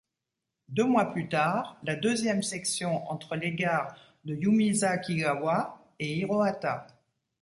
Deux 0.67 0.85
mois 0.85 1.13
plus 1.13 1.29
tard, 1.29 1.77
la 1.83 1.95
deuxième 1.95 2.41
section 2.41 3.07
entre 3.11 3.35
les 3.35 3.53
gares 3.53 3.95
de 4.25 4.33
Yumesakigawa 4.33 5.79
et 5.99 6.17
Hirohata. 6.17 6.87